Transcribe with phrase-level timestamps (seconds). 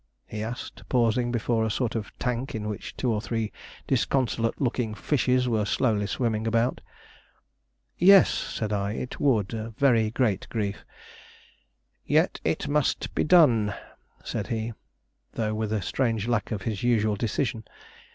[0.25, 3.51] he asked, pausing before a sort of tank in which two or three
[3.85, 6.81] disconsolate looking fishes were slowly swimming about.
[7.99, 10.83] "Yes," said I, "it would; a very great grief."
[12.03, 13.75] "Yet it must be done,"
[14.23, 14.73] said he,
[15.33, 17.63] though with a strange lack of his usual decision.